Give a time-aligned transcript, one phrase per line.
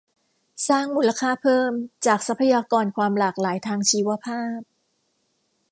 [0.67, 1.71] สร้างมูลค่าเพิ่ม
[2.05, 4.59] จากทรัพยากรความหลากหลายทางชีวภาพ